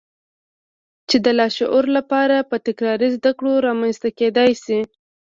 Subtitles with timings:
[1.09, 4.79] چې د لاشعور لپاره په تکراري زدهکړو رامنځته کېدای شي.